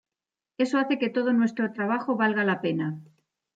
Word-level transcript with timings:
Eso 0.63 0.79
hace 0.79 0.97
que 0.97 1.11
todo 1.11 1.31
nuestro 1.31 1.71
trabajo 1.73 2.15
valga 2.17 2.43
la 2.43 2.59
pena". 2.59 2.97